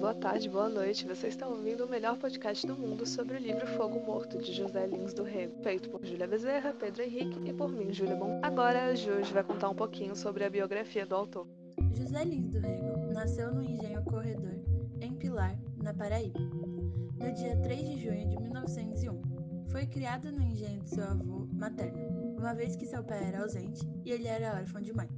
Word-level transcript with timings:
boa 0.00 0.14
tarde, 0.14 0.48
boa 0.48 0.68
noite. 0.70 1.06
Você 1.06 1.26
está 1.28 1.46
ouvindo 1.46 1.84
o 1.84 1.88
melhor 1.88 2.16
podcast 2.16 2.66
do 2.66 2.74
mundo 2.74 3.04
sobre 3.04 3.36
o 3.36 3.38
livro 3.38 3.66
Fogo 3.66 4.00
Morto, 4.00 4.38
de 4.38 4.50
José 4.50 4.86
Lins 4.86 5.12
do 5.12 5.22
Rego, 5.22 5.62
feito 5.62 5.90
por 5.90 6.02
Júlia 6.02 6.26
Bezerra, 6.26 6.72
Pedro 6.72 7.02
Henrique 7.02 7.38
e 7.46 7.52
por 7.52 7.70
mim, 7.70 7.92
Júlia 7.92 8.16
Bom. 8.16 8.40
Agora, 8.42 8.86
a 8.86 8.94
Júlia 8.94 9.26
vai 9.26 9.44
contar 9.44 9.68
um 9.68 9.74
pouquinho 9.74 10.16
sobre 10.16 10.42
a 10.42 10.48
biografia 10.48 11.04
do 11.04 11.14
autor. 11.14 11.46
José 11.94 12.24
Lins 12.24 12.50
do 12.50 12.60
Rego 12.60 13.12
nasceu 13.12 13.52
no 13.52 13.62
Engenho 13.62 14.02
Corredor, 14.04 14.58
em 15.02 15.12
Pilar, 15.12 15.54
na 15.82 15.92
Paraíba, 15.92 16.40
no 16.40 17.34
dia 17.34 17.54
3 17.58 17.88
de 17.90 17.98
junho 18.02 18.26
de 18.26 18.40
1901. 18.40 19.20
Foi 19.68 19.86
criado 19.86 20.32
no 20.32 20.42
engenho 20.42 20.80
de 20.80 20.88
seu 20.88 21.04
avô 21.04 21.46
materno, 21.52 22.36
uma 22.38 22.54
vez 22.54 22.74
que 22.74 22.86
seu 22.86 23.04
pai 23.04 23.22
era 23.22 23.42
ausente 23.42 23.86
e 24.02 24.12
ele 24.12 24.26
era 24.26 24.54
órfão 24.54 24.80
de 24.80 24.94
mãe. 24.94 25.10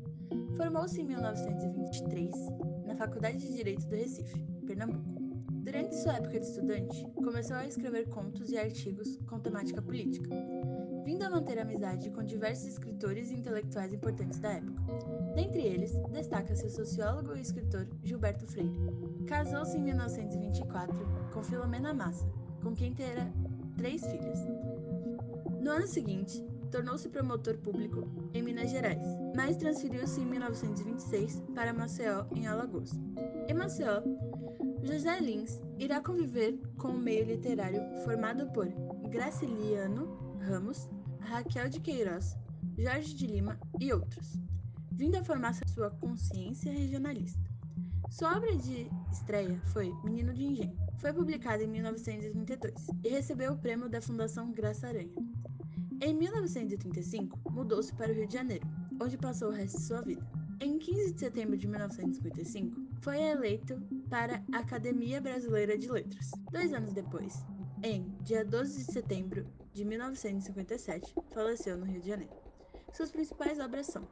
Formou-se 0.57 1.01
em 1.01 1.05
1923 1.05 2.33
na 2.85 2.97
Faculdade 2.97 3.39
de 3.39 3.55
Direito 3.55 3.87
do 3.87 3.95
Recife, 3.95 4.52
Pernambuco. 4.73 5.21
Durante 5.65 5.95
sua 5.95 6.15
época 6.15 6.41
de 6.41 6.47
estudante, 6.47 7.07
começou 7.15 7.57
a 7.57 7.67
escrever 7.67 8.09
contos 8.09 8.51
e 8.51 8.57
artigos 8.57 9.19
com 9.29 9.39
temática 9.39 9.83
política, 9.83 10.31
vindo 11.05 11.23
a 11.23 11.31
manter 11.31 11.59
amizade 11.59 12.11
com 12.11 12.25
diversos 12.25 12.69
escritores 12.69 13.31
e 13.31 13.35
intelectuais 13.35 13.93
importantes 13.93 14.39
da 14.41 14.53
época. 14.53 14.83
Dentre 15.35 15.61
eles, 15.61 15.93
destaca-se 16.11 16.65
o 16.65 16.71
sociólogo 16.71 17.37
e 17.37 17.43
escritor 17.43 17.87
Gilberto 18.03 18.47
Freire. 18.47 18.75
Casou-se 19.27 19.77
em 19.77 19.83
1924 19.83 20.97
com 21.33 21.43
Filomena 21.43 21.93
Massa, 21.93 22.27
com 22.63 22.75
quem 22.75 22.95
terá 22.95 23.31
três 23.77 24.03
filhas. 24.07 24.41
No 25.61 25.71
ano 25.71 25.87
seguinte, 25.87 26.43
tornou-se 26.71 27.09
promotor 27.11 27.59
público 27.59 28.09
em 28.33 28.43
Minas 28.43 28.71
Gerais, 28.71 29.07
mas 29.37 29.57
transferiu-se 29.57 30.21
em 30.21 30.25
1926 30.25 31.43
para 31.55 31.73
Maceió, 31.75 32.25
em 32.35 32.47
Alagoas. 32.47 32.91
Em 33.49 33.55
Maceió, 33.55 34.03
José 34.83 35.21
Lins 35.21 35.61
irá 35.79 36.01
conviver 36.01 36.59
com 36.77 36.89
o 36.89 36.99
meio 36.99 37.25
literário 37.25 37.81
formado 38.05 38.51
por 38.53 38.67
Graciliano 39.11 40.37
Ramos, 40.41 40.89
Raquel 41.21 41.69
de 41.69 41.81
Queiroz, 41.81 42.37
Jorge 42.77 43.15
de 43.15 43.29
Lima 43.29 43.59
e 43.81 43.93
outros, 43.93 44.37
vindo 44.91 45.17
a 45.17 45.25
formar 45.25 45.55
sua 45.69 45.91
consciência 45.91 46.73
regionalista. 46.73 47.41
Sua 48.11 48.37
obra 48.37 48.57
de 48.57 48.91
estreia 49.13 49.59
foi 49.73 49.93
Menino 50.03 50.35
de 50.35 50.45
Engenho. 50.45 50.77
Foi 50.99 51.13
publicada 51.13 51.63
em 51.63 51.69
1932 51.69 52.89
e 53.05 53.09
recebeu 53.09 53.53
o 53.53 53.59
prêmio 53.59 53.89
da 53.89 54.03
Fundação 54.03 54.51
Graça 54.51 54.89
Aranha. 54.89 55.15
Em 56.01 56.13
1935, 56.13 57.39
mudou-se 57.53 57.95
para 57.95 58.11
o 58.11 58.15
Rio 58.15 58.27
de 58.27 58.35
Janeiro, 58.35 58.67
onde 59.01 59.17
passou 59.17 59.49
o 59.49 59.53
resto 59.53 59.79
de 59.79 59.85
sua 59.85 60.03
vida. 60.03 60.27
Em 60.61 60.79
15 60.79 61.15
de 61.15 61.21
setembro 61.21 61.57
de 61.57 61.67
1955, 61.69 62.81
foi 63.01 63.21
eleito 63.21 63.81
para 64.13 64.43
a 64.53 64.59
Academia 64.59 65.23
Brasileira 65.23 65.79
de 65.79 65.91
Letras. 65.91 66.33
Dois 66.51 66.75
anos 66.75 66.93
depois, 66.93 67.33
em 67.83 68.15
dia 68.21 68.45
12 68.45 68.85
de 68.85 68.93
setembro 68.93 69.47
de 69.73 69.87
1957, 69.87 71.15
faleceu 71.33 71.79
no 71.79 71.87
Rio 71.87 71.99
de 71.99 72.09
Janeiro. 72.09 72.35
Suas 72.93 73.11
principais 73.11 73.59
obras 73.59 73.87
são 73.87 74.07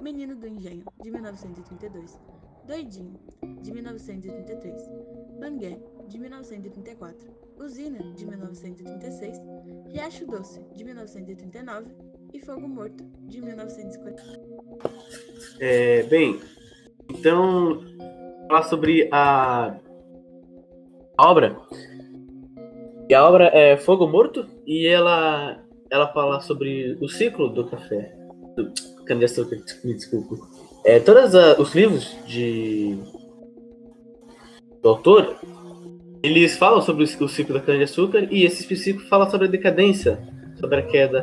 Menino 0.00 0.34
do 0.34 0.48
Engenho, 0.48 0.86
de 1.02 1.10
1932, 1.10 2.18
Doidinho, 2.66 3.20
de 3.60 3.72
1933, 3.72 4.88
Bangué, 5.38 5.78
de 6.08 6.18
1934, 6.18 7.30
Usina, 7.58 7.98
de 8.14 8.24
1936, 8.24 9.36
Riacho 9.88 10.26
Doce, 10.28 10.62
de 10.74 10.82
1939 10.82 11.94
e 12.32 12.40
Fogo 12.40 12.66
Morto, 12.66 13.04
de 13.28 13.42
1940. 13.42 14.22
É, 15.60 16.04
bem, 16.04 16.40
então, 17.10 17.91
falar 18.52 18.62
sobre 18.64 19.08
a, 19.10 19.74
a 21.16 21.30
obra. 21.30 21.56
E 23.08 23.14
a 23.14 23.26
obra 23.26 23.46
é 23.46 23.78
Fogo 23.78 24.06
Morto 24.06 24.46
e 24.66 24.86
ela, 24.86 25.58
ela 25.90 26.12
fala 26.12 26.40
sobre 26.42 26.98
o 27.00 27.08
ciclo 27.08 27.48
do 27.48 27.64
café. 27.64 28.14
Do, 28.54 28.70
cana-de-açúcar, 29.06 29.56
me 29.82 29.94
desculpe. 29.94 30.36
É, 30.84 31.00
todos 31.00 31.32
os 31.58 31.74
livros 31.74 32.14
de 32.26 32.98
do 34.82 34.88
autor 34.88 35.36
eles 36.22 36.56
falam 36.56 36.82
sobre 36.82 37.04
o 37.04 37.28
ciclo 37.28 37.54
da 37.54 37.60
cana-de-açúcar 37.60 38.28
e 38.30 38.44
esse 38.44 38.60
específico 38.60 39.08
fala 39.08 39.30
sobre 39.30 39.48
a 39.48 39.50
decadência, 39.50 40.20
sobre 40.60 40.76
a 40.76 40.82
queda 40.82 41.22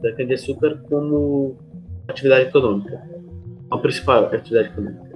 da 0.00 0.12
cana-de-açúcar 0.12 0.82
como 0.88 1.58
atividade 2.08 2.48
econômica, 2.48 3.02
a 3.70 3.78
principal 3.78 4.24
atividade 4.24 4.68
econômica. 4.68 5.09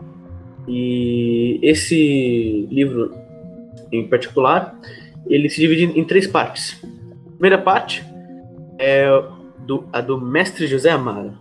E 0.66 1.58
esse 1.62 2.66
livro, 2.70 3.14
em 3.92 4.08
particular, 4.08 4.78
ele 5.26 5.48
se 5.48 5.60
divide 5.60 5.98
em 5.98 6.04
três 6.04 6.26
partes. 6.26 6.82
A 6.82 7.30
primeira 7.32 7.58
parte 7.58 8.04
é 8.78 9.06
do, 9.66 9.84
a 9.92 10.00
do 10.00 10.20
mestre 10.20 10.66
José 10.66 10.90
Amaro. 10.90 11.34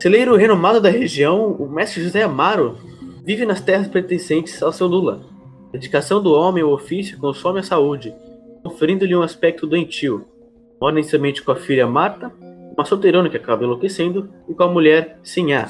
Celeiro 0.00 0.36
renomado 0.36 0.80
da 0.80 0.90
região, 0.90 1.52
o 1.52 1.68
mestre 1.68 2.02
José 2.02 2.22
Amaro 2.22 2.76
vive 3.24 3.44
nas 3.44 3.60
terras 3.60 3.88
pertencentes 3.88 4.62
ao 4.62 4.72
seu 4.72 4.86
Lula 4.86 5.38
a 5.68 5.72
dedicação 5.72 6.22
do 6.22 6.32
homem 6.32 6.62
ao 6.62 6.72
ofício 6.72 7.18
consome 7.18 7.60
a 7.60 7.62
saúde, 7.62 8.14
conferindo-lhe 8.62 9.14
um 9.14 9.20
aspecto 9.20 9.66
doentio. 9.66 10.24
Mora 10.80 10.98
inicialmente 10.98 11.42
com 11.42 11.52
a 11.52 11.56
filha 11.56 11.86
Marta, 11.86 12.32
uma 12.74 12.86
solteirona 12.86 13.28
que 13.28 13.36
acaba 13.36 13.64
enlouquecendo, 13.64 14.30
e 14.48 14.54
com 14.54 14.62
a 14.62 14.70
mulher 14.70 15.18
Sinhá. 15.22 15.68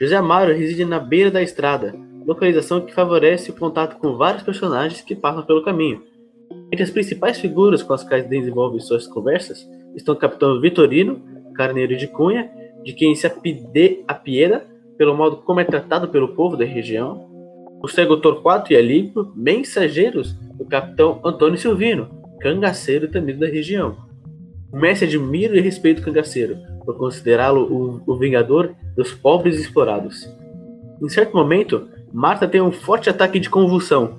José 0.00 0.16
Amaro 0.16 0.54
reside 0.54 0.86
na 0.86 0.98
beira 0.98 1.30
da 1.30 1.42
estrada, 1.42 1.94
localização 2.24 2.80
que 2.80 2.94
favorece 2.94 3.50
o 3.50 3.54
contato 3.54 3.98
com 3.98 4.16
vários 4.16 4.42
personagens 4.42 5.02
que 5.02 5.14
passam 5.14 5.44
pelo 5.44 5.62
caminho. 5.62 6.02
Entre 6.72 6.82
as 6.82 6.90
principais 6.90 7.38
figuras 7.38 7.82
com 7.82 7.92
as 7.92 8.02
quais 8.02 8.26
desenvolve 8.26 8.80
suas 8.80 9.06
conversas 9.06 9.68
estão 9.94 10.14
o 10.14 10.18
capitão 10.18 10.58
Vitorino, 10.58 11.20
carneiro 11.54 11.94
de 11.98 12.06
Cunha, 12.06 12.50
de 12.82 12.94
quem 12.94 13.14
se 13.14 13.26
apieda 14.08 14.66
pelo 14.96 15.14
modo 15.14 15.36
como 15.38 15.60
é 15.60 15.64
tratado 15.64 16.08
pelo 16.08 16.28
povo 16.28 16.56
da 16.56 16.64
região, 16.64 17.28
o 17.82 17.88
cego 17.88 18.16
Torquato 18.16 18.72
e 18.72 18.76
Alípio, 18.76 19.30
mensageiros 19.36 20.32
do 20.32 20.64
capitão 20.64 21.20
Antônio 21.22 21.58
Silvino, 21.58 22.08
cangaceiro 22.40 23.06
temido 23.08 23.40
da 23.40 23.46
região. 23.46 23.98
O 24.72 24.78
mestre 24.78 25.08
admira 25.08 25.58
e 25.58 25.60
respeita 25.60 26.00
o 26.00 26.04
cangaceiro, 26.04 26.56
por 26.90 26.98
considerá-lo 26.98 28.02
o, 28.06 28.12
o 28.12 28.18
vingador 28.18 28.74
dos 28.96 29.12
pobres 29.12 29.60
explorados. 29.60 30.28
Em 31.00 31.08
certo 31.08 31.36
momento, 31.36 31.88
Marta 32.12 32.48
tem 32.48 32.60
um 32.60 32.72
forte 32.72 33.08
ataque 33.08 33.38
de 33.38 33.48
convulsão, 33.48 34.18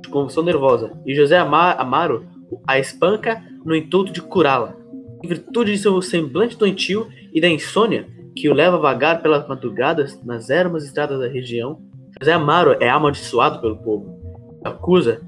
de 0.00 0.08
convulsão 0.08 0.44
nervosa, 0.44 0.92
e 1.04 1.14
José 1.14 1.36
Amaro 1.36 2.24
a 2.66 2.78
espanca 2.78 3.42
no 3.64 3.74
intuito 3.74 4.12
de 4.12 4.22
curá-la. 4.22 4.76
Em 5.22 5.28
virtude 5.28 5.72
de 5.72 5.78
seu 5.78 6.00
semblante 6.00 6.56
doentio 6.56 7.08
e 7.34 7.40
da 7.40 7.48
insônia 7.48 8.06
que 8.36 8.48
o 8.48 8.54
leva 8.54 8.76
a 8.76 8.80
vagar 8.80 9.20
pelas 9.20 9.46
madrugadas 9.48 10.22
nas 10.24 10.48
ermas 10.48 10.84
estradas 10.84 11.18
da 11.18 11.26
região, 11.26 11.80
José 12.20 12.32
Amaro 12.32 12.76
é 12.80 12.88
amaldiçoado 12.88 13.60
pelo 13.60 13.76
povo. 13.78 14.16
Acusa 14.64 15.20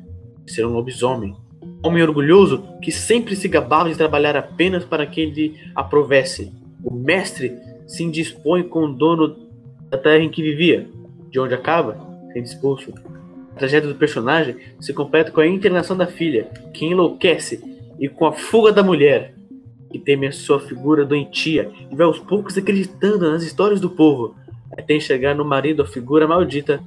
de 0.44 0.52
ser 0.52 0.64
um 0.64 0.70
lobisomem. 0.70 1.34
Homem 1.82 2.02
orgulhoso 2.02 2.62
que 2.82 2.92
sempre 2.92 3.34
se 3.34 3.48
gabava 3.48 3.88
de 3.88 3.96
trabalhar 3.96 4.36
apenas 4.36 4.84
para 4.84 5.06
que 5.06 5.20
ele 5.20 5.58
aprovesse. 5.74 6.52
O 6.84 6.94
mestre 6.94 7.56
se 7.86 8.02
indispõe 8.02 8.62
com 8.62 8.84
o 8.84 8.92
dono 8.92 9.36
da 9.88 9.96
terra 9.96 10.22
em 10.22 10.30
que 10.30 10.42
vivia, 10.42 10.86
de 11.30 11.40
onde 11.40 11.54
acaba 11.54 11.96
sendo 12.32 12.44
expulso. 12.44 12.92
A 13.52 13.58
tragédia 13.58 13.88
do 13.88 13.98
personagem 13.98 14.56
se 14.78 14.92
completa 14.92 15.30
com 15.30 15.40
a 15.40 15.46
internação 15.46 15.96
da 15.96 16.06
filha, 16.06 16.44
que 16.72 16.86
enlouquece, 16.86 17.62
e 17.98 18.08
com 18.08 18.26
a 18.26 18.32
fuga 18.32 18.72
da 18.72 18.82
mulher, 18.82 19.34
que 19.90 19.98
teme 19.98 20.26
a 20.26 20.32
sua 20.32 20.60
figura 20.60 21.04
doentia 21.04 21.70
e 21.90 21.94
vai 21.94 22.06
aos 22.06 22.18
poucos 22.18 22.56
acreditando 22.56 23.30
nas 23.30 23.42
histórias 23.42 23.80
do 23.80 23.90
povo, 23.90 24.34
até 24.72 24.94
enxergar 24.94 25.34
no 25.34 25.44
marido 25.44 25.82
a 25.82 25.86
figura 25.86 26.28
maldita 26.28 26.80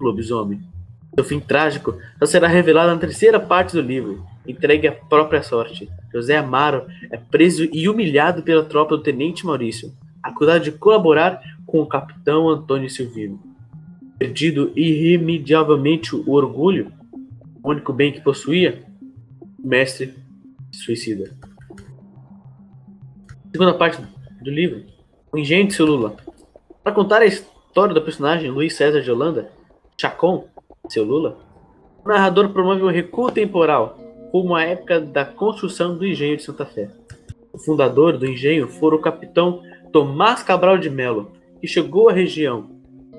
lobisomem. 0.00 0.60
Seu 1.18 1.24
fim 1.24 1.40
trágico 1.40 1.98
só 2.20 2.26
será 2.26 2.46
revelado 2.46 2.94
na 2.94 3.00
terceira 3.00 3.40
parte 3.40 3.72
do 3.72 3.82
livro, 3.82 4.24
entregue 4.46 4.86
à 4.86 4.92
própria 4.92 5.42
sorte. 5.42 5.90
José 6.12 6.36
Amaro 6.36 6.86
é 7.10 7.16
preso 7.16 7.68
e 7.72 7.88
humilhado 7.88 8.44
pela 8.44 8.62
tropa 8.62 8.96
do 8.96 9.02
tenente 9.02 9.44
Maurício, 9.44 9.92
acusado 10.22 10.62
de 10.62 10.70
colaborar 10.70 11.42
com 11.66 11.80
o 11.80 11.86
capitão 11.86 12.48
Antônio 12.48 12.88
Silvino. 12.88 13.42
Perdido 14.16 14.70
irremediavelmente 14.76 16.14
o 16.14 16.30
orgulho, 16.30 16.92
o 17.64 17.70
único 17.70 17.92
bem 17.92 18.12
que 18.12 18.20
possuía, 18.20 18.84
o 19.58 19.66
mestre 19.66 20.14
suicida. 20.70 21.36
Segunda 23.50 23.74
parte 23.74 24.00
do 24.40 24.50
livro, 24.52 24.84
o 25.32 25.36
engenho 25.36 25.66
de 25.66 25.74
seu. 25.74 26.16
Para 26.84 26.92
contar 26.92 27.22
a 27.22 27.26
história 27.26 27.92
do 27.92 28.02
personagem 28.02 28.52
Luiz 28.52 28.76
César 28.76 29.00
de 29.00 29.10
Holanda, 29.10 29.50
Chacon, 30.00 30.46
seu 30.92 31.04
Lula, 31.04 31.38
o 32.04 32.08
narrador 32.08 32.50
promove 32.50 32.82
um 32.82 32.90
recuo 32.90 33.30
temporal 33.30 33.96
como 34.30 34.54
a 34.54 34.62
época 34.62 35.00
da 35.00 35.24
construção 35.24 35.96
do 35.96 36.06
engenho 36.06 36.36
de 36.36 36.42
Santa 36.42 36.64
Fé. 36.64 36.90
O 37.52 37.58
fundador 37.58 38.16
do 38.16 38.26
engenho 38.26 38.68
foi 38.68 38.94
o 38.94 39.00
capitão 39.00 39.62
Tomás 39.92 40.42
Cabral 40.42 40.78
de 40.78 40.90
Melo, 40.90 41.32
que 41.60 41.66
chegou 41.66 42.08
à 42.08 42.12
região 42.12 42.70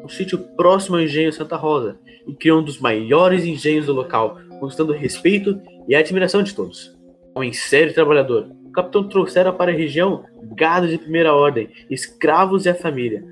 um 0.04 0.08
sítio 0.08 0.38
próximo 0.38 0.96
ao 0.96 1.02
engenho 1.02 1.34
Santa 1.34 1.56
Rosa, 1.56 1.98
e 2.28 2.34
criou 2.34 2.62
um 2.62 2.64
dos 2.64 2.80
maiores 2.80 3.44
engenhos 3.44 3.88
do 3.88 3.94
local, 3.94 4.38
conquistando 4.60 4.94
respeito 4.94 5.60
e 5.88 5.96
admiração 5.96 6.44
de 6.44 6.54
todos. 6.54 6.96
Homem 7.36 7.52
sério 7.52 7.94
trabalhador, 7.94 8.48
o 8.66 8.72
capitão 8.72 9.04
trouxera 9.04 9.52
para 9.52 9.72
a 9.72 9.76
região 9.76 10.24
gado 10.56 10.88
de 10.88 10.98
primeira 10.98 11.34
ordem, 11.34 11.70
escravos 11.90 12.66
e 12.66 12.70
a 12.70 12.76
família. 12.76 13.24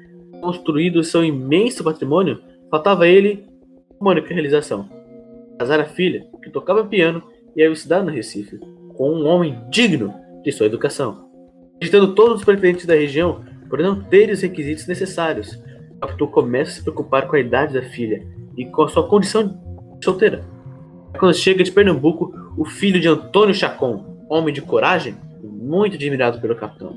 Construído 0.41 1.03
seu 1.03 1.23
imenso 1.23 1.83
patrimônio, 1.83 2.41
faltava 2.69 3.07
ele 3.07 3.45
uma 3.99 4.11
única 4.11 4.33
realização: 4.33 4.89
casar 5.59 5.79
a 5.79 5.85
filha, 5.85 6.25
que 6.43 6.49
tocava 6.49 6.85
piano 6.85 7.23
e 7.55 7.61
ia 7.61 7.69
estudar 7.69 8.03
no 8.03 8.11
Recife, 8.11 8.59
com 8.95 9.11
um 9.11 9.27
homem 9.27 9.59
digno 9.69 10.13
de 10.43 10.51
sua 10.51 10.65
educação. 10.65 11.27
Visitando 11.79 12.15
todos 12.15 12.39
os 12.39 12.45
pretendentes 12.45 12.85
da 12.85 12.95
região, 12.95 13.43
por 13.69 13.79
não 13.79 14.01
ter 14.01 14.29
os 14.29 14.41
requisitos 14.41 14.87
necessários, 14.87 15.61
o 15.91 15.99
capitão 15.99 16.27
começa 16.27 16.71
a 16.71 16.73
se 16.75 16.81
preocupar 16.81 17.27
com 17.27 17.35
a 17.35 17.39
idade 17.39 17.73
da 17.73 17.81
filha 17.81 18.25
e 18.55 18.65
com 18.65 18.83
a 18.83 18.87
sua 18.87 19.07
condição 19.07 19.47
de 19.99 20.05
solteira. 20.05 20.43
Quando 21.19 21.33
chega 21.33 21.63
de 21.63 21.71
Pernambuco, 21.71 22.33
o 22.57 22.65
filho 22.65 22.99
de 22.99 23.07
Antônio 23.07 23.53
Chacon, 23.53 24.25
homem 24.29 24.53
de 24.53 24.61
coragem, 24.61 25.15
muito 25.43 25.95
admirado 25.95 26.39
pelo 26.39 26.55
capitão. 26.55 26.95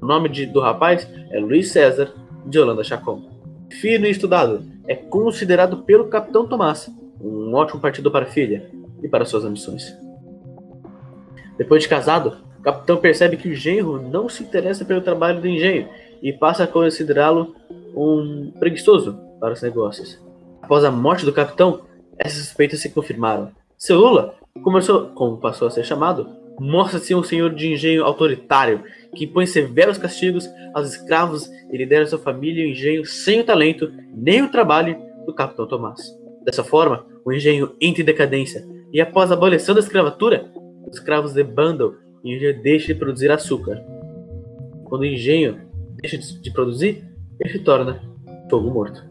O 0.00 0.06
nome 0.06 0.28
de, 0.28 0.46
do 0.46 0.60
rapaz 0.60 1.08
é 1.30 1.38
Luiz 1.38 1.70
César 1.70 2.12
de 2.46 2.58
Holanda 2.58 2.84
Chacon. 2.84 3.37
Fino 3.70 4.06
e 4.06 4.10
estudado, 4.10 4.64
é 4.86 4.94
considerado 4.94 5.78
pelo 5.78 6.08
capitão 6.08 6.46
Tomás 6.46 6.90
um 7.20 7.54
ótimo 7.54 7.80
partido 7.80 8.10
para 8.10 8.24
a 8.24 8.28
filha 8.28 8.70
e 9.02 9.08
para 9.08 9.24
suas 9.24 9.44
ambições. 9.44 9.94
Depois 11.56 11.82
de 11.82 11.88
casado, 11.88 12.38
o 12.58 12.62
capitão 12.62 12.96
percebe 12.96 13.36
que 13.36 13.48
o 13.48 13.54
genro 13.54 14.00
não 14.00 14.28
se 14.28 14.42
interessa 14.42 14.84
pelo 14.84 15.00
trabalho 15.00 15.40
do 15.40 15.48
engenho 15.48 15.88
e 16.22 16.32
passa 16.32 16.64
a 16.64 16.68
considerá-lo 16.68 17.54
um 17.94 18.52
preguiçoso 18.58 19.18
para 19.40 19.54
os 19.54 19.62
negócios. 19.62 20.18
Após 20.62 20.84
a 20.84 20.90
morte 20.90 21.24
do 21.24 21.32
capitão, 21.32 21.80
essas 22.18 22.44
suspeitas 22.44 22.80
se 22.80 22.90
confirmaram. 22.90 23.50
Seu 23.76 23.98
Lula 23.98 24.34
começou, 24.62 25.08
como 25.08 25.38
passou 25.38 25.68
a 25.68 25.70
ser 25.70 25.84
chamado, 25.84 26.28
mostra-se 26.60 27.14
um 27.14 27.22
senhor 27.22 27.54
de 27.54 27.72
engenho 27.72 28.04
autoritário 28.04 28.82
que 29.14 29.24
impõe 29.24 29.46
severos 29.46 29.98
castigos 29.98 30.48
aos 30.74 30.94
escravos 30.94 31.48
e 31.70 31.76
lidera 31.76 32.06
sua 32.06 32.18
família 32.18 32.64
o 32.64 32.68
engenho 32.68 33.04
sem 33.04 33.40
o 33.40 33.44
talento 33.44 33.92
nem 34.14 34.42
o 34.42 34.50
trabalho 34.50 34.96
do 35.26 35.34
capitão 35.34 35.66
Tomás. 35.66 36.00
Dessa 36.44 36.64
forma, 36.64 37.06
o 37.24 37.32
engenho 37.32 37.74
entra 37.80 38.02
em 38.02 38.04
decadência 38.04 38.66
e 38.92 39.00
após 39.00 39.30
a 39.30 39.34
abolição 39.34 39.74
da 39.74 39.80
escravatura, 39.80 40.50
os 40.86 40.98
escravos 40.98 41.32
debandam 41.32 41.94
e 42.24 42.32
o 42.32 42.36
engenho 42.36 42.62
deixa 42.62 42.86
de 42.88 42.94
produzir 42.94 43.30
açúcar. 43.30 43.82
Quando 44.84 45.02
o 45.02 45.06
engenho 45.06 45.60
deixa 46.00 46.18
de 46.18 46.50
produzir, 46.52 47.04
ele 47.38 47.50
se 47.50 47.58
torna 47.58 48.02
fogo 48.50 48.70
morto. 48.70 49.04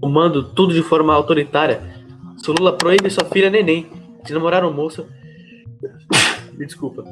Tomando 0.00 0.42
tudo 0.42 0.74
de 0.74 0.82
forma 0.82 1.14
autoritária, 1.14 1.80
Solula 2.44 2.76
proíbe 2.76 3.08
sua 3.08 3.24
filha 3.24 3.48
Neném 3.48 3.86
de 4.24 4.32
namorar 4.32 4.64
um 4.64 4.72
moço 4.72 5.06
me 6.62 6.66
desculpa, 6.66 7.04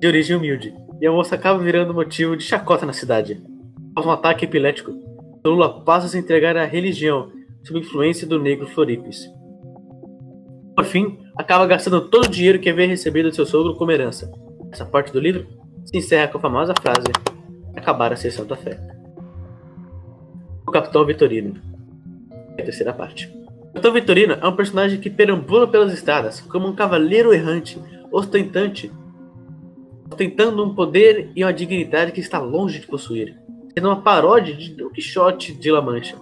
de 0.00 0.06
origem 0.06 0.36
humilde, 0.36 0.72
e 1.00 1.06
a 1.06 1.10
moça 1.10 1.34
acaba 1.34 1.58
virando 1.58 1.92
motivo 1.92 2.36
de 2.36 2.44
chacota 2.44 2.86
na 2.86 2.92
cidade. 2.92 3.42
Após 3.90 4.06
um 4.06 4.12
ataque 4.12 4.44
epilético, 4.44 4.92
Lula 5.44 5.80
passa 5.80 6.06
a 6.06 6.08
se 6.08 6.18
entregar 6.18 6.56
à 6.56 6.64
religião 6.64 7.32
sob 7.64 7.80
influência 7.80 8.26
do 8.26 8.40
negro 8.40 8.68
Floripes. 8.68 9.28
Por 10.76 10.84
fim, 10.84 11.18
acaba 11.36 11.66
gastando 11.66 12.08
todo 12.08 12.26
o 12.26 12.30
dinheiro 12.30 12.60
que 12.60 12.70
havia 12.70 12.86
recebido 12.86 13.28
de 13.28 13.34
seu 13.34 13.44
sogro 13.44 13.74
como 13.74 13.90
herança. 13.90 14.30
Essa 14.70 14.86
parte 14.86 15.12
do 15.12 15.18
livro 15.18 15.48
se 15.84 15.98
encerra 15.98 16.28
com 16.28 16.38
a 16.38 16.40
famosa 16.40 16.74
frase: 16.80 17.08
Acabar 17.76 18.12
a 18.12 18.16
sessão 18.16 18.46
da 18.46 18.54
fé. 18.54 18.78
O 20.64 20.70
Capitão 20.70 21.04
Vitorino. 21.04 21.60
É 22.56 22.62
a 22.62 22.64
terceira 22.64 22.92
parte. 22.92 23.28
O 23.60 23.66
Capitão 23.74 23.92
Vitorino 23.92 24.34
é 24.40 24.46
um 24.46 24.56
personagem 24.56 25.00
que 25.00 25.10
perambula 25.10 25.66
pelas 25.66 25.92
estradas 25.92 26.40
como 26.40 26.68
um 26.68 26.74
cavaleiro 26.74 27.34
errante, 27.34 27.80
ostentante, 28.12 28.92
ostentando 30.10 30.62
um 30.62 30.74
poder 30.74 31.32
e 31.34 31.42
uma 31.42 31.52
dignidade 31.52 32.12
que 32.12 32.20
está 32.20 32.38
longe 32.38 32.78
de 32.78 32.86
possuir, 32.86 33.38
sendo 33.72 33.88
uma 33.88 34.02
paródia 34.02 34.54
de 34.54 34.74
Don 34.74 34.90
Quixote 34.90 35.54
de 35.54 35.70
La 35.72 35.80
Mancha. 35.80 36.16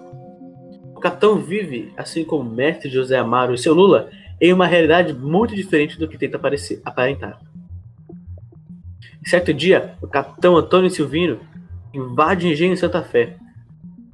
O 0.95 1.01
capitão 1.01 1.37
vive, 1.37 1.93
assim 1.97 2.25
como 2.25 2.49
o 2.49 2.55
mestre 2.55 2.89
José 2.89 3.19
Amaro 3.19 3.55
e 3.55 3.59
seu 3.59 3.75
Lula, 3.75 4.09
em 4.41 4.53
uma 4.53 4.67
realidade 4.67 5.13
muito 5.13 5.55
diferente 5.55 5.99
do 5.99 6.07
que 6.07 6.17
tenta 6.17 6.39
parecer, 6.39 6.81
aparentar. 6.85 7.41
Certo 9.25 9.53
dia, 9.53 9.95
o 10.01 10.07
capitão 10.07 10.57
Antônio 10.57 10.89
Silvino 10.91 11.41
invade 11.93 12.47
o 12.47 12.51
engenho 12.51 12.73
em 12.73 12.77
Santa 12.77 13.03
Fé, 13.03 13.37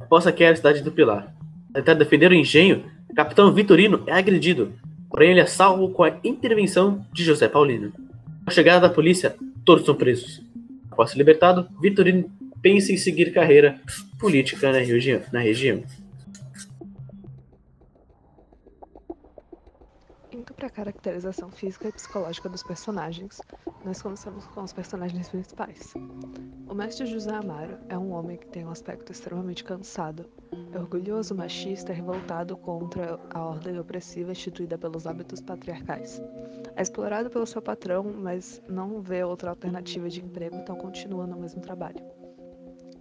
após 0.00 0.24
saquear 0.24 0.52
a 0.52 0.56
cidade 0.56 0.82
do 0.82 0.90
Pilar. 0.90 1.34
Ao 1.68 1.74
tentar 1.74 1.94
defender 1.94 2.30
o 2.30 2.34
engenho, 2.34 2.84
o 3.08 3.14
capitão 3.14 3.52
Vitorino 3.52 4.02
é 4.06 4.12
agredido 4.12 4.72
Porém, 5.08 5.30
ele 5.30 5.40
é 5.40 5.46
salvo 5.46 5.90
com 5.90 6.02
a 6.02 6.16
intervenção 6.24 7.04
de 7.12 7.24
José 7.24 7.48
Paulino. 7.48 7.92
Com 7.92 8.50
a 8.50 8.50
chegada 8.50 8.88
da 8.88 8.94
polícia, 8.94 9.34
todos 9.64 9.84
são 9.84 9.94
presos. 9.94 10.42
Após 10.90 11.10
ser 11.10 11.18
libertado, 11.18 11.68
Vitorino 11.80 12.30
pensa 12.62 12.92
em 12.92 12.96
seguir 12.96 13.32
carreira 13.32 13.80
política 14.18 14.72
na, 14.72 14.78
regi 14.78 15.20
na 15.32 15.40
região. 15.40 15.82
Para 20.54 20.68
a 20.68 20.70
caracterização 20.70 21.50
física 21.50 21.88
e 21.88 21.92
psicológica 21.92 22.48
dos 22.48 22.62
personagens, 22.62 23.40
nós 23.84 24.00
começamos 24.00 24.46
com 24.46 24.62
os 24.62 24.72
personagens 24.72 25.28
principais. 25.28 25.92
O 26.68 26.74
mestre 26.74 27.06
José 27.06 27.34
Amaro 27.34 27.78
é 27.88 27.98
um 27.98 28.12
homem 28.12 28.38
que 28.38 28.46
tem 28.46 28.64
um 28.64 28.70
aspecto 28.70 29.12
extremamente 29.12 29.64
cansado, 29.64 30.24
é 30.72 30.78
orgulhoso, 30.78 31.34
machista 31.34 31.92
e 31.92 31.96
revoltado 31.96 32.56
contra 32.56 33.18
a 33.30 33.44
ordem 33.44 33.78
opressiva 33.78 34.32
instituída 34.32 34.78
pelos 34.78 35.06
hábitos 35.06 35.40
patriarcais. 35.40 36.20
É 36.74 36.82
explorado 36.82 37.28
pelo 37.28 37.46
seu 37.46 37.60
patrão, 37.60 38.04
mas 38.04 38.62
não 38.68 39.00
vê 39.00 39.22
outra 39.24 39.50
alternativa 39.50 40.08
de 40.08 40.22
emprego, 40.22 40.56
então 40.56 40.76
continua 40.76 41.26
no 41.26 41.38
mesmo 41.38 41.60
trabalho. 41.60 42.02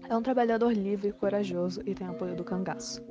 É 0.07 0.15
um 0.15 0.21
trabalhador 0.21 0.71
livre, 0.71 1.11
corajoso 1.11 1.81
e 1.85 1.95
tem 1.95 2.07
apoio 2.07 2.35
do 2.35 2.43
cangaço. 2.43 3.01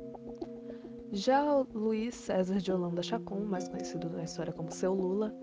Já 1.11 1.65
Luiz 1.73 2.15
César 2.15 2.57
de 2.57 2.71
Holanda 2.71 3.01
Chacon, 3.03 3.41
mais 3.45 3.67
conhecido 3.67 4.09
na 4.09 4.23
história 4.23 4.51
como 4.51 4.71
seu 4.71 4.93
Lula, 4.93 5.33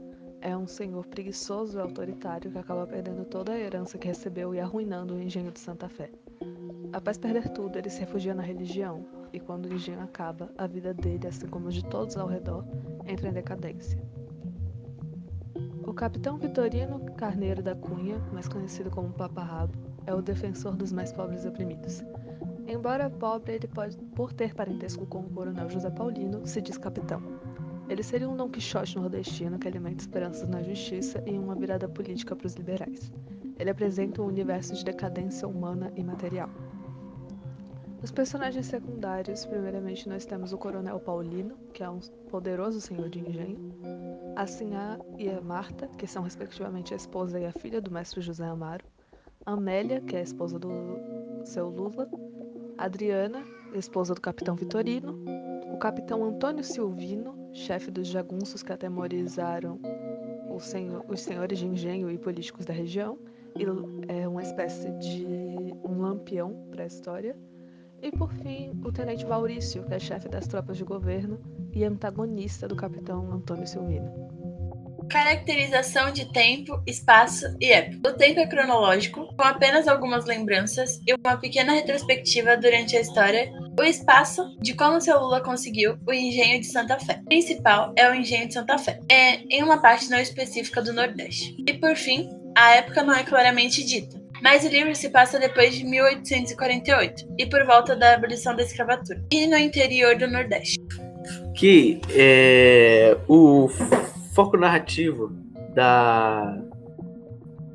é 0.41 0.57
um 0.57 0.67
senhor 0.67 1.07
preguiçoso 1.07 1.79
e 1.79 1.81
autoritário 1.81 2.51
que 2.51 2.59
acaba 2.59 2.87
perdendo 2.87 3.25
toda 3.25 3.53
a 3.53 3.59
herança 3.59 3.97
que 3.97 4.09
recebeu 4.09 4.55
e 4.55 4.61
arruinando 4.61 5.15
o 5.15 5.21
engenho 5.21 5.53
de 5.53 5.61
Santa 5.61 5.89
Fé. 5.89 6.11
Após 6.93 7.17
perder 7.17 7.49
tudo, 7.51 7.79
ele 7.79 7.89
se 7.89 8.01
refugia 8.01 8.35
na 8.35 8.43
religião, 8.43 9.07
e 9.33 9.39
quando 9.41 9.67
o 9.67 9.73
engenho 9.73 10.01
acaba, 10.01 10.51
a 10.59 10.67
vida 10.67 10.93
dele, 10.93 11.29
assim 11.29 11.47
como 11.47 11.71
de 11.71 11.85
todos 11.85 12.17
ao 12.17 12.27
redor, 12.27 12.67
entra 13.07 13.29
em 13.29 13.33
decadência. 13.33 13.99
O 15.87 15.95
capitão 15.95 16.37
Vitorino 16.39 17.01
Carneiro 17.15 17.63
da 17.63 17.75
Cunha, 17.75 18.19
mais 18.33 18.49
conhecido 18.49 18.91
como 18.91 19.13
Paparrabo, 19.13 19.75
é 20.07 20.15
o 20.15 20.21
defensor 20.21 20.77
dos 20.77 20.93
mais 20.93 21.13
pobres 21.13 21.45
e 21.45 21.49
oprimidos. 21.49 22.03
Embora 22.67 23.11
pobre, 23.11 23.55
ele 23.55 23.69
pode, 23.69 23.97
por 24.15 24.33
ter 24.33 24.55
parentesco 24.55 25.07
com 25.07 25.21
o 25.21 25.31
coronel 25.31 25.69
José 25.69 25.91
Paulino, 25.91 26.47
se 26.47 26.61
diz 26.61 26.79
capitão. 26.79 27.23
Ele 27.89 28.03
seria 28.03 28.29
um 28.29 28.37
Dom 28.37 28.49
Quixote 28.49 28.97
nordestino 28.97 29.59
que 29.59 29.69
alimenta 29.69 30.03
esperanças 30.03 30.49
na 30.49 30.63
justiça 30.63 31.23
e 31.27 31.39
uma 31.39 31.55
virada 31.55 31.89
política 31.89 32.35
para 32.35 32.47
os 32.47 32.55
liberais. 32.55 33.13
Ele 33.59 33.71
apresenta 33.71 34.23
um 34.23 34.27
universo 34.27 34.75
de 34.75 34.85
decadência 34.85 35.47
humana 35.47 35.93
e 35.97 36.03
material. 36.03 36.49
Os 38.03 38.11
personagens 38.11 38.67
secundários, 38.67 39.45
primeiramente 39.45 40.09
nós 40.09 40.25
temos 40.27 40.53
o 40.53 40.59
Coronel 40.59 40.99
Paulino, 40.99 41.55
que 41.73 41.85
é 41.85 41.91
um 41.91 42.01
poderoso 42.31 42.81
senhor 42.81 43.09
de 43.09 43.21
engenho, 43.21 43.73
a 44.35 44.47
Sinhá 44.47 44.99
e 45.19 45.29
a 45.29 45.41
Marta, 45.41 45.87
que 45.87 46.07
são 46.07 46.23
respectivamente 46.23 46.93
a 46.93 46.97
esposa 46.97 47.39
e 47.39 47.47
a 47.47 47.53
filha 47.53 47.81
do 47.81 47.93
mestre 47.93 48.21
José 48.21 48.45
Amaro, 48.45 48.85
a 49.47 49.53
Amélia, 49.53 50.01
que 50.01 50.17
é 50.17 50.21
a 50.21 50.23
esposa 50.23 50.59
do 50.59 50.71
seu 51.45 51.69
Lula, 51.69 52.09
Adriana, 52.79 53.45
esposa 53.75 54.15
do 54.15 54.21
capitão 54.21 54.55
Vitorino, 54.55 55.19
o 55.73 55.79
capitão 55.79 56.25
Antônio 56.25 56.65
Silvino, 56.65 57.51
chefe 57.53 57.91
dos 57.91 58.07
jagunços 58.07 58.63
que 58.63 58.73
atemorizaram 58.73 59.81
senhor, 60.63 61.05
os 61.09 61.21
senhores 61.21 61.59
de 61.59 61.67
engenho 61.67 62.11
e 62.11 62.19
políticos 62.19 62.65
da 62.65 62.73
região, 62.73 63.19
e 63.57 63.65
é 64.09 64.27
uma 64.27 64.43
espécie 64.43 64.91
de 64.93 65.27
um 65.85 66.01
lampião 66.01 66.67
para 66.71 66.85
a 66.85 66.87
história, 66.87 67.37
e 68.01 68.11
por 68.11 68.33
fim, 68.33 68.73
o 68.85 68.91
tenente 68.91 69.27
Maurício, 69.27 69.85
que 69.85 69.95
é 69.95 69.99
chefe 69.99 70.29
das 70.29 70.47
tropas 70.47 70.77
de 70.77 70.85
governo 70.85 71.39
e 71.73 71.85
antagonista 71.85 72.67
do 72.67 72.75
capitão 72.75 73.31
Antônio 73.33 73.67
Silvino. 73.67 74.42
Caracterização 75.09 76.11
de 76.11 76.31
tempo, 76.33 76.83
espaço 76.87 77.47
e 77.61 77.73
época. 77.73 78.11
O 78.11 78.13
tempo 78.13 78.41
é 78.41 78.47
cronológico, 78.47 79.35
com 79.37 79.43
apenas 79.43 79.89
algumas 79.89 80.25
lembranças 80.25 81.01
e 81.07 81.15
uma 81.15 81.37
pequena 81.37 81.73
retrospectiva 81.73 82.57
durante 82.57 82.97
a 82.97 83.01
história. 83.01 83.53
O 83.79 83.83
espaço, 83.83 84.57
de 84.61 84.75
como 84.75 85.01
seu 85.01 85.19
Lula 85.19 85.41
conseguiu 85.41 85.99
o 86.07 86.13
engenho 86.13 86.61
de 86.61 86.67
Santa 86.67 86.99
Fé. 86.99 87.21
O 87.23 87.27
principal 87.27 87.93
é 87.97 88.11
o 88.11 88.15
engenho 88.15 88.49
de 88.49 88.55
Santa 88.55 88.79
Fé, 88.79 89.01
é 89.11 89.41
em 89.51 89.63
uma 89.63 89.81
parte 89.81 90.11
não 90.11 90.19
específica 90.19 90.83
do 90.83 90.93
Nordeste. 90.93 91.57
E 91.67 91.73
por 91.75 91.97
fim, 91.97 92.29
a 92.57 92.77
época 92.77 93.03
não 93.03 93.15
é 93.15 93.23
claramente 93.23 93.85
dita. 93.85 94.21
Mas 94.43 94.65
o 94.65 94.69
livro 94.69 94.95
se 94.95 95.09
passa 95.09 95.39
depois 95.39 95.75
de 95.75 95.85
1848 95.85 97.35
e 97.39 97.47
por 97.47 97.65
volta 97.65 97.95
da 97.95 98.15
abolição 98.15 98.57
da 98.57 98.63
escravatura, 98.63 99.23
e 99.31 99.47
no 99.47 99.57
interior 99.57 100.17
do 100.17 100.27
Nordeste. 100.27 100.79
Que 101.57 102.01
é, 102.11 103.17
o 103.29 103.69
foco 104.33 104.57
narrativo 104.57 105.33
da, 105.75 106.59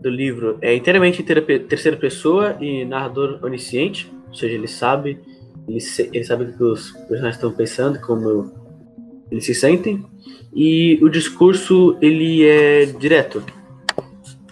do 0.02 0.10
livro 0.10 0.58
é 0.62 0.76
inteiramente 0.76 1.24
terceira 1.24 1.98
pessoa 1.98 2.58
e 2.60 2.86
narrador 2.86 3.40
onisciente, 3.44 4.12
ou 4.28 4.34
seja, 4.34 4.56
ele 4.56 4.68
sabe, 4.68 5.20
ele, 5.68 5.80
ele 6.14 6.24
sabe 6.24 6.44
o 6.46 6.58
que 6.58 6.64
os 6.64 6.92
personagens 6.92 7.36
estão 7.36 7.52
pensando, 7.52 8.00
como 8.02 8.52
eles 9.32 9.46
se 9.46 9.54
sentem, 9.54 10.06
e 10.54 11.00
o 11.02 11.10
discurso 11.10 11.98
ele 12.02 12.46
é 12.46 12.86
direto. 12.86 13.44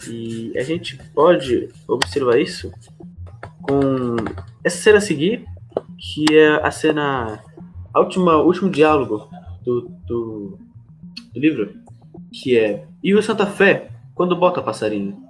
E 0.07 0.53
a 0.55 0.63
gente 0.63 0.97
pode 1.13 1.69
observar 1.87 2.39
isso 2.39 2.71
com 3.63 4.15
essa 4.63 4.77
cena 4.77 4.99
a 4.99 5.01
seguir, 5.01 5.43
que 5.97 6.35
é 6.35 6.55
a 6.61 6.69
cena, 6.69 7.39
a 7.93 7.99
última, 7.99 8.37
o 8.37 8.45
último 8.45 8.69
diálogo 8.69 9.27
do, 9.63 9.89
do, 10.05 10.59
do 11.33 11.39
livro, 11.39 11.84
que 12.41 12.57
é 12.57 12.85
E 13.01 13.15
o 13.15 13.21
Santa 13.21 13.45
Fé, 13.45 13.89
quando 14.13 14.35
bota 14.35 14.61
passarinho? 14.61 15.23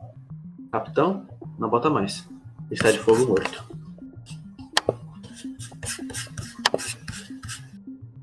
Capitão, 0.72 1.28
não 1.60 1.70
bota 1.70 1.90
mais. 1.90 2.28
Está 2.72 2.92
de 2.92 2.98
fogo 2.98 3.28
morto. 3.28 3.64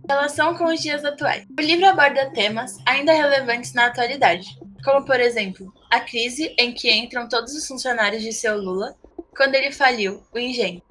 Relação 0.09 0.55
com 0.57 0.65
os 0.65 0.81
dias 0.81 1.05
atuais. 1.05 1.47
O 1.59 1.63
livro 1.63 1.87
aborda 1.87 2.31
temas 2.31 2.79
ainda 2.85 3.13
relevantes 3.13 3.73
na 3.73 3.87
atualidade, 3.87 4.59
como, 4.85 5.07
por 5.07 5.21
exemplo, 5.21 5.73
a 5.91 6.01
crise 6.01 6.55
em 6.59 6.73
que 6.73 6.93
entram 6.93 7.29
todos 7.29 7.55
os 7.55 7.67
funcionários 7.67 8.23
de 8.23 8.33
seu 8.33 8.61
Lula 8.61 8.95
quando 9.35 9.55
ele 9.55 9.73
faliu 9.73 10.23
o 10.35 10.39
engenho, 10.39 10.83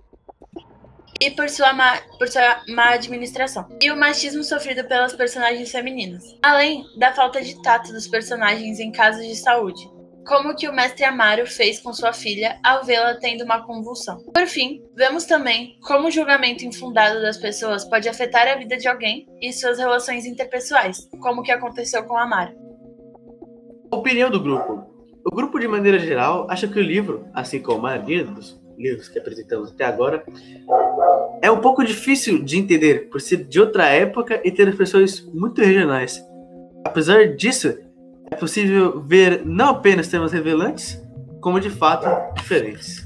e 1.21 1.29
por 1.29 1.47
sua, 1.49 1.71
má, 1.71 2.01
por 2.17 2.27
sua 2.27 2.63
má 2.67 2.93
administração, 2.93 3.67
e 3.79 3.91
o 3.91 3.95
machismo 3.95 4.43
sofrido 4.43 4.83
pelas 4.85 5.13
personagens 5.13 5.71
femininas, 5.71 6.23
além 6.41 6.83
da 6.97 7.13
falta 7.13 7.39
de 7.41 7.61
tato 7.61 7.93
dos 7.93 8.07
personagens 8.07 8.79
em 8.79 8.91
casos 8.91 9.27
de 9.27 9.35
saúde, 9.35 9.87
como 10.27 10.55
que 10.55 10.67
o 10.67 10.73
mestre 10.73 11.03
Amaro 11.03 11.45
fez 11.45 11.79
com 11.79 11.93
sua 11.93 12.13
filha 12.13 12.59
ao 12.63 12.83
vê-la 12.83 13.15
tendo 13.15 13.43
uma 13.43 13.65
convulsão. 13.65 14.23
Por 14.33 14.47
fim, 14.47 14.81
vemos 14.95 15.25
também 15.25 15.77
como 15.81 16.07
o 16.07 16.11
julgamento 16.11 16.65
infundado 16.65 17.21
das 17.21 17.37
pessoas 17.37 17.85
pode 17.85 18.07
afetar 18.07 18.47
a 18.47 18.55
vida 18.55 18.77
de 18.77 18.87
alguém 18.87 19.27
e 19.41 19.51
suas 19.51 19.77
relações 19.77 20.25
interpessoais, 20.25 21.07
como 21.19 21.43
que 21.43 21.51
aconteceu 21.51 22.03
com 22.03 22.17
Amaro. 22.17 22.53
Opinião 23.91 24.29
do 24.29 24.41
grupo. 24.41 24.89
O 25.25 25.35
grupo, 25.35 25.59
de 25.59 25.67
maneira 25.67 25.99
geral, 25.99 26.47
acha 26.49 26.67
que 26.67 26.79
o 26.79 26.83
livro, 26.83 27.27
assim 27.33 27.61
como 27.61 27.79
a 27.79 27.81
maioria 27.81 28.23
dos 28.23 28.60
livros 28.81 29.07
que 29.07 29.19
apresentamos 29.19 29.71
até 29.71 29.85
agora, 29.85 30.23
é 31.41 31.49
um 31.49 31.59
pouco 31.59 31.83
difícil 31.83 32.43
de 32.43 32.57
entender 32.57 33.09
por 33.09 33.21
ser 33.21 33.43
de 33.43 33.59
outra 33.59 33.87
época 33.87 34.41
e 34.43 34.51
ter 34.51 34.67
expressões 34.67 35.21
muito 35.33 35.61
regionais. 35.61 36.21
Apesar 36.85 37.35
disso, 37.35 37.77
é 38.29 38.35
possível 38.35 39.01
ver 39.01 39.45
não 39.45 39.69
apenas 39.69 40.07
temas 40.07 40.31
revelantes, 40.31 41.01
como 41.41 41.59
de 41.59 41.69
fato 41.69 42.07
diferentes. 42.35 43.00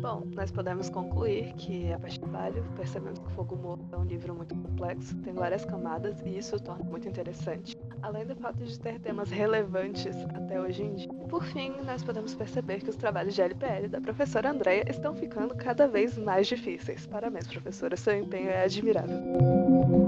Bom, 0.00 0.24
nós 0.34 0.50
podemos 0.50 0.90
concluir 0.90 1.52
que, 1.54 1.92
a 1.92 1.96
do 1.96 2.20
trabalho, 2.20 2.64
percebemos 2.76 3.18
que 3.18 3.32
Fogo 3.32 3.56
Morto 3.56 3.84
é 3.92 3.96
um 3.96 4.04
livro 4.04 4.34
muito 4.34 4.54
complexo, 4.54 5.16
tem 5.18 5.32
várias 5.32 5.64
camadas 5.64 6.20
e 6.24 6.38
isso 6.38 6.56
o 6.56 6.60
torna 6.60 6.84
muito 6.84 7.08
interessante, 7.08 7.76
além 8.02 8.26
do 8.26 8.36
fato 8.36 8.62
de 8.62 8.78
ter 8.78 9.00
temas 9.00 9.30
relevantes 9.30 10.14
até 10.34 10.60
hoje 10.60 10.82
em 10.82 10.94
dia. 10.94 11.08
Por 11.28 11.42
fim, 11.44 11.72
nós 11.84 12.04
podemos 12.04 12.34
perceber 12.34 12.80
que 12.80 12.90
os 12.90 12.96
trabalhos 12.96 13.34
de 13.34 13.42
LPL 13.42 13.88
da 13.88 14.00
professora 14.00 14.50
Andrea 14.50 14.84
estão 14.88 15.14
ficando 15.14 15.54
cada 15.56 15.88
vez 15.88 16.16
mais 16.18 16.46
difíceis. 16.46 17.06
Parabéns, 17.06 17.46
professora, 17.46 17.96
seu 17.96 18.18
empenho 18.18 18.50
é 18.50 18.64
admirável. 18.64 20.05